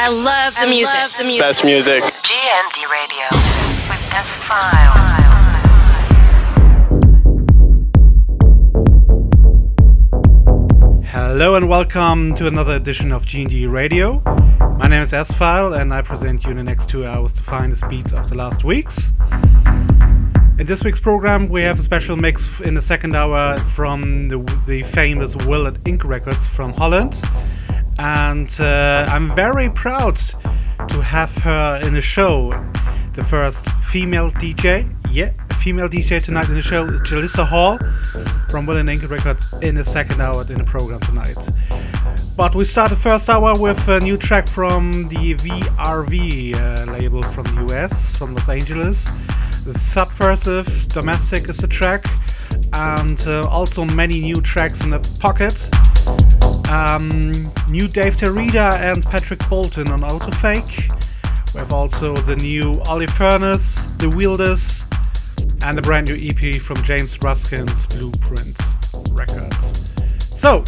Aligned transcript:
I 0.00 0.10
love 0.10 0.54
the 0.54 0.68
music. 0.68 0.94
Love 0.94 1.16
the 1.18 1.24
music. 1.24 1.40
Best 1.40 1.64
music. 1.64 2.04
GND 2.22 2.88
Radio 2.88 3.26
with 3.90 4.14
S 4.14 4.36
File. 4.36 4.94
Hello 11.04 11.56
and 11.56 11.68
welcome 11.68 12.32
to 12.36 12.46
another 12.46 12.76
edition 12.76 13.10
of 13.10 13.26
GND 13.26 13.68
Radio. 13.68 14.22
My 14.78 14.86
name 14.86 15.02
is 15.02 15.12
S-File 15.12 15.74
and 15.74 15.92
I 15.92 16.02
present 16.02 16.44
you 16.44 16.52
in 16.52 16.58
the 16.58 16.62
next 16.62 16.88
two 16.88 17.04
hours 17.04 17.32
the 17.32 17.42
finest 17.42 17.88
beats 17.88 18.12
of 18.12 18.28
the 18.28 18.36
last 18.36 18.62
weeks. 18.62 19.12
In 20.60 20.64
this 20.64 20.84
week's 20.84 21.00
program, 21.00 21.48
we 21.48 21.62
have 21.62 21.80
a 21.80 21.82
special 21.82 22.16
mix 22.16 22.60
in 22.60 22.74
the 22.74 22.82
second 22.82 23.16
hour 23.16 23.58
from 23.58 24.28
the, 24.28 24.38
the 24.68 24.84
famous 24.84 25.34
Will 25.34 25.66
at 25.66 25.76
Ink 25.84 26.04
Records 26.04 26.46
from 26.46 26.72
Holland. 26.72 27.20
And 27.98 28.54
uh, 28.60 29.06
I'm 29.08 29.34
very 29.34 29.68
proud 29.68 30.16
to 30.88 31.00
have 31.02 31.34
her 31.38 31.80
in 31.82 31.94
the 31.94 32.00
show. 32.00 32.50
The 33.14 33.24
first 33.24 33.68
female 33.82 34.30
DJ, 34.30 34.94
yeah, 35.10 35.32
female 35.54 35.88
DJ 35.88 36.22
tonight 36.22 36.48
in 36.48 36.54
the 36.54 36.62
show 36.62 36.84
is 36.84 37.00
Yaleesa 37.00 37.44
Hall 37.44 37.78
from 38.48 38.64
Will 38.66 38.76
and 38.76 38.88
Ink 38.88 39.10
Records 39.10 39.52
in 39.62 39.74
the 39.74 39.84
second 39.84 40.20
hour 40.20 40.42
in 40.42 40.58
the 40.58 40.64
program 40.64 41.00
tonight. 41.00 41.36
But 42.36 42.54
we 42.54 42.62
start 42.62 42.90
the 42.90 42.96
first 42.96 43.28
hour 43.28 43.58
with 43.58 43.88
a 43.88 43.98
new 43.98 44.16
track 44.16 44.48
from 44.48 44.92
the 45.08 45.34
VRV 45.34 46.54
uh, 46.54 46.92
label 46.92 47.22
from 47.24 47.44
the 47.44 47.74
US, 47.74 48.16
from 48.16 48.34
Los 48.36 48.48
Angeles. 48.48 49.04
The 49.64 49.72
Subversive 49.76 50.88
Domestique 50.88 51.48
is 51.48 51.56
the 51.56 51.66
track, 51.66 52.04
and 52.72 53.20
uh, 53.26 53.48
also 53.48 53.84
many 53.84 54.20
new 54.20 54.40
tracks 54.40 54.82
in 54.82 54.90
the 54.90 55.00
pocket. 55.20 55.68
Um, 56.68 57.32
new 57.70 57.88
Dave 57.88 58.16
Tarrida 58.16 58.74
and 58.74 59.04
Patrick 59.04 59.40
Bolton 59.48 59.88
on 59.88 60.00
Autofake. 60.00 60.92
We 61.54 61.60
have 61.60 61.72
also 61.72 62.16
the 62.18 62.36
new 62.36 62.80
Oli 62.88 63.06
Furness, 63.06 63.92
The 63.92 64.06
Welderz, 64.06 64.84
and 65.64 65.78
a 65.78 65.82
brand 65.82 66.08
new 66.08 66.16
EP 66.20 66.60
from 66.60 66.82
James 66.82 67.18
Ruskin's 67.22 67.86
Blueprint 67.86 68.58
Records. 69.10 69.94
So, 70.28 70.62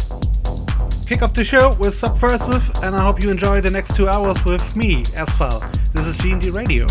kick 1.07 1.21
off 1.21 1.35
the 1.35 1.43
show 1.43 1.75
with 1.75 1.93
Subversive, 1.93 2.83
and 2.83 2.95
I 2.95 3.03
hope 3.03 3.21
you 3.21 3.29
enjoy 3.29 3.61
the 3.61 3.71
next 3.71 3.95
two 3.95 4.07
hours 4.07 4.43
with 4.43 4.75
me, 4.75 5.03
S-File. 5.15 5.59
This 5.93 6.07
is 6.07 6.17
GND 6.17 6.51
Radio. 6.53 6.87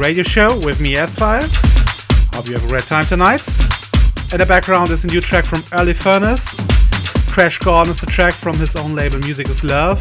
Radio 0.00 0.22
show 0.22 0.58
with 0.64 0.80
me, 0.80 0.96
S-File. 0.96 1.46
Hope 2.32 2.46
you 2.46 2.54
have 2.54 2.64
a 2.64 2.68
great 2.68 2.84
time 2.84 3.04
tonight. 3.04 3.46
In 4.32 4.38
the 4.38 4.46
background 4.48 4.88
is 4.88 5.04
a 5.04 5.08
new 5.08 5.20
track 5.20 5.44
from 5.44 5.62
Oli 5.78 5.92
Furness. 5.92 6.48
Crash 7.30 7.58
Gordon 7.58 7.92
is 7.92 8.02
a 8.02 8.06
track 8.06 8.32
from 8.32 8.56
his 8.56 8.74
own 8.76 8.94
label 8.94 9.18
Music 9.18 9.50
is 9.50 9.62
Love. 9.62 10.00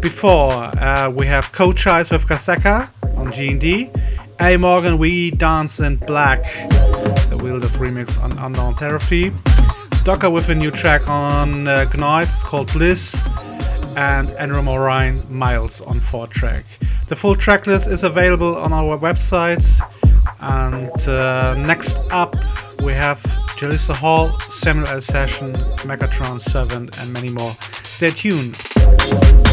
Before, 0.00 0.50
uh, 0.50 1.10
we 1.10 1.26
have 1.26 1.52
Cochise 1.52 2.10
with 2.10 2.26
Gazeka 2.26 2.88
on 3.18 3.30
GND. 3.30 3.94
A 4.40 4.56
Morgan, 4.56 4.96
We 4.96 5.30
Dance 5.32 5.78
in 5.78 5.96
Black, 5.96 6.42
the 6.70 7.36
Welderz 7.36 7.76
remix 7.76 8.18
on 8.22 8.38
Unknown 8.38 8.76
Territory. 8.76 9.30
Doka 10.04 10.30
with 10.30 10.48
a 10.48 10.54
new 10.54 10.70
track 10.70 11.06
on 11.06 11.68
uh, 11.68 11.84
Gynoid, 11.90 12.28
it's 12.28 12.42
called 12.42 12.72
Bliss. 12.72 13.22
And 13.96 14.30
Andrei 14.32 14.62
Morant 14.62 15.30
Miles 15.30 15.80
on 15.80 16.00
4 16.00 16.26
track. 16.28 16.64
The 17.08 17.16
full 17.16 17.36
tracklist 17.36 17.90
is 17.90 18.02
available 18.02 18.56
on 18.56 18.72
our 18.72 18.98
website. 18.98 19.64
And 20.40 21.08
uh, 21.08 21.54
next 21.54 21.98
up, 22.10 22.34
we 22.82 22.92
have 22.92 23.20
Yaleesa 23.58 23.94
Hall, 23.94 24.38
Samuel 24.50 24.88
L. 24.88 25.00
Session, 25.00 25.54
Megatron 25.86 26.40
7, 26.40 26.90
and 26.98 27.12
many 27.12 27.30
more. 27.30 27.52
Stay 27.82 28.10
tuned. 28.10 29.43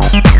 you. 0.00 0.32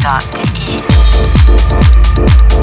www.radiofreeeurope.de 0.00 2.59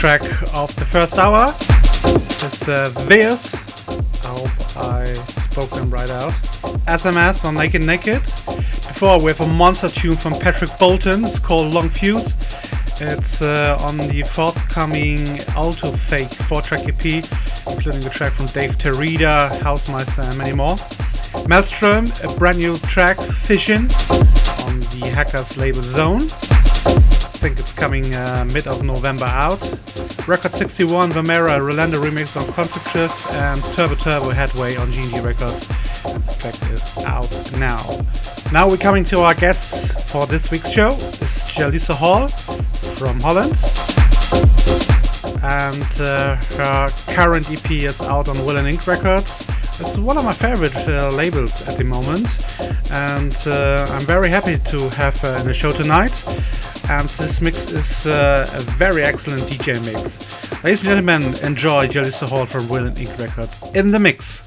track 0.00 0.22
of 0.54 0.74
the 0.76 0.84
first 0.86 1.18
hour. 1.18 1.54
It's 2.46 2.66
uh. 2.68 2.90
I 2.96 4.28
hope 4.28 4.76
I 4.78 5.12
spoke 5.42 5.68
them 5.68 5.90
right 5.90 6.08
out. 6.08 6.32
SMS 6.86 7.44
on 7.44 7.56
Naked 7.56 7.82
Naked. 7.82 8.22
Before 8.88 9.20
we 9.20 9.26
have 9.26 9.42
a 9.42 9.46
monster 9.46 9.90
tune 9.90 10.16
from 10.16 10.38
Patrick 10.38 10.70
Bolton. 10.78 11.26
It's 11.26 11.38
called 11.38 11.74
Long 11.74 11.90
Fuse. 11.90 12.34
It's 12.98 13.42
uh, 13.42 13.76
on 13.78 13.98
the 13.98 14.22
forthcoming 14.22 15.26
Autofake 15.52 16.30
4-track 16.48 16.88
EP, 16.88 17.22
including 17.70 18.02
a 18.02 18.08
track 18.08 18.32
from 18.32 18.46
Dave 18.46 18.78
Tarrida, 18.78 19.50
Hausmeister, 19.58 20.24
and 20.24 20.38
many 20.38 20.54
more. 20.54 20.76
Maelstrom, 21.46 22.10
a 22.24 22.34
brand 22.38 22.56
new 22.56 22.78
track, 22.78 23.20
Fission, 23.20 23.90
on 24.64 24.80
the 24.80 25.12
Hackers 25.14 25.58
label 25.58 25.82
Zone. 25.82 26.22
I 26.22 27.42
think 27.42 27.58
it's 27.58 27.72
coming 27.72 28.14
uh, 28.14 28.46
mid 28.46 28.66
of 28.66 28.82
November 28.82 29.26
out. 29.26 29.60
Rekord 30.26 30.52
61, 30.52 31.12
Vremya, 31.12 31.64
Rolando 31.64 32.02
remix 32.02 32.36
on 32.36 32.44
Konstruktiv, 32.46 33.10
and 33.32 33.62
Turbo 33.74 33.94
Turbo 33.94 34.30
Headway 34.30 34.76
on 34.76 34.92
GND 34.92 35.24
Records. 35.24 35.66
And 36.04 36.22
this 36.22 36.36
track 36.36 36.70
is 36.70 36.96
out 36.98 37.30
now. 37.52 38.00
Now 38.52 38.68
we're 38.68 38.76
coming 38.76 39.04
to 39.04 39.20
our 39.20 39.34
guests 39.34 39.94
for 40.10 40.26
this 40.26 40.50
week's 40.50 40.70
show. 40.70 40.94
This 40.94 41.36
is 41.36 41.44
Yaleesa 41.52 41.94
Hall 41.94 42.28
from 42.96 43.20
Holland. 43.20 43.56
And 45.42 46.00
uh, 46.00 46.36
her 46.56 46.90
current 47.14 47.50
EP 47.50 47.70
is 47.70 48.00
out 48.00 48.28
on 48.28 48.36
Will 48.44 48.56
and 48.56 48.68
Ink 48.68 48.86
Records. 48.86 49.44
It's 49.80 49.96
one 49.96 50.18
of 50.18 50.24
my 50.24 50.34
favorite 50.34 50.76
uh, 50.76 51.08
labels 51.08 51.66
at 51.66 51.78
the 51.78 51.84
moment, 51.84 52.28
and 52.90 53.34
uh, 53.46 53.86
I'm 53.90 54.04
very 54.04 54.28
happy 54.28 54.58
to 54.58 54.88
have 54.90 55.18
her 55.20 55.38
in 55.38 55.46
the 55.46 55.54
show 55.54 55.72
tonight. 55.72 56.22
And 56.88 57.08
this 57.08 57.40
mix 57.40 57.64
is 57.70 58.06
uh, 58.06 58.46
a 58.52 58.62
very 58.78 59.02
excellent 59.02 59.42
DJ 59.42 59.82
mix. 59.84 60.20
Ladies 60.62 60.80
and 60.80 60.88
gentlemen, 60.88 61.22
enjoy 61.42 61.88
Yaleesa 61.88 62.28
Hall 62.28 62.44
from 62.44 62.68
Will 62.68 62.86
and 62.86 62.98
Ink 62.98 63.18
Records 63.18 63.62
in 63.74 63.90
the 63.90 63.98
mix. 63.98 64.42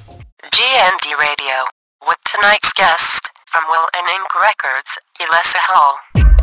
GND 0.52 1.18
Radio 1.18 1.64
with 2.06 2.18
tonight's 2.26 2.72
guest 2.74 3.30
from 3.46 3.64
Will 3.68 3.88
and 3.96 4.06
Ink 4.08 4.34
Records, 4.34 4.98
Yaleesa 5.20 5.62
Hall. 5.66 6.33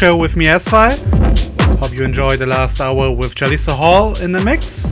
Show 0.00 0.16
with 0.16 0.34
me, 0.34 0.46
S-File. 0.46 0.96
Hope 1.76 1.92
you 1.92 2.04
enjoyed 2.04 2.38
the 2.38 2.46
last 2.46 2.80
hour 2.80 3.14
with 3.14 3.34
Yaleesa 3.34 3.76
Hall 3.76 4.18
in 4.20 4.32
the 4.32 4.40
mix. 4.40 4.84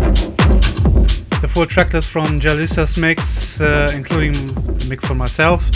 The 1.41 1.49
full 1.49 1.65
tracklist 1.65 2.09
from 2.09 2.39
Yaleesa's 2.39 2.99
mix, 2.99 3.59
uh, 3.59 3.91
including 3.95 4.53
the 4.53 4.85
mix 4.87 5.07
for 5.07 5.15
myself, 5.15 5.71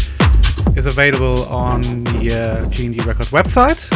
is 0.77 0.85
available 0.85 1.47
on 1.47 1.81
the 2.05 2.61
uh, 2.61 2.69
GND 2.69 3.07
Record 3.07 3.29
website. 3.29 3.89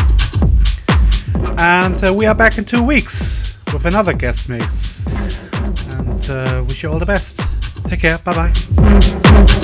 And 1.59 2.03
uh, 2.03 2.15
we 2.15 2.25
are 2.25 2.35
back 2.35 2.57
in 2.57 2.65
two 2.65 2.83
weeks 2.83 3.59
with 3.75 3.85
another 3.85 4.15
guest 4.15 4.49
mix. 4.49 5.07
And 5.07 6.31
uh, 6.31 6.65
wish 6.67 6.83
you 6.83 6.91
all 6.91 6.99
the 6.99 7.05
best. 7.05 7.43
Take 7.85 8.01
care. 8.01 8.17
Bye 8.17 8.51
bye. 8.51 9.63